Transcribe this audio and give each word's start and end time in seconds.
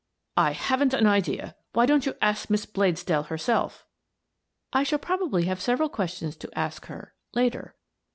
"I 0.37 0.53
haven't 0.53 0.95
an 0.95 1.05
idea. 1.05 1.55
Why 1.73 1.85
don't 1.85 2.07
you 2.07 2.15
ask 2.23 2.49
Miss 2.49 2.65
Bladesdell 2.65 3.27
herself?"" 3.27 3.85
I 4.73 4.81
shall 4.81 4.97
probably 4.97 5.45
have 5.45 5.61
several 5.61 5.89
questions 5.89 6.35
to 6.37 6.49
ask 6.57 6.87
her— 6.87 7.13
later. 7.35 7.75